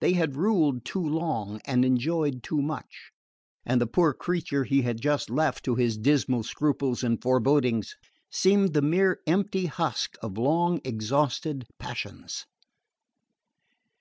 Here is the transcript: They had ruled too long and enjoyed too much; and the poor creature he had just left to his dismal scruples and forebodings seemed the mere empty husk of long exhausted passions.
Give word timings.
They 0.00 0.12
had 0.12 0.36
ruled 0.36 0.84
too 0.84 1.04
long 1.04 1.60
and 1.64 1.84
enjoyed 1.84 2.44
too 2.44 2.62
much; 2.62 3.10
and 3.66 3.80
the 3.80 3.88
poor 3.88 4.12
creature 4.14 4.62
he 4.62 4.82
had 4.82 5.00
just 5.00 5.30
left 5.30 5.64
to 5.64 5.74
his 5.74 5.98
dismal 5.98 6.44
scruples 6.44 7.02
and 7.02 7.20
forebodings 7.20 7.96
seemed 8.30 8.72
the 8.72 8.82
mere 8.82 9.18
empty 9.26 9.66
husk 9.66 10.14
of 10.22 10.38
long 10.38 10.80
exhausted 10.84 11.66
passions. 11.80 12.46